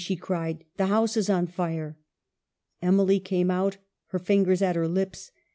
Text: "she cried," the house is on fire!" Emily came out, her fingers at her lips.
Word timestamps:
"she 0.01 0.15
cried," 0.15 0.63
the 0.77 0.87
house 0.87 1.15
is 1.15 1.29
on 1.29 1.45
fire!" 1.45 1.95
Emily 2.81 3.19
came 3.19 3.51
out, 3.51 3.77
her 4.07 4.17
fingers 4.17 4.59
at 4.63 4.75
her 4.75 4.87
lips. 4.87 5.31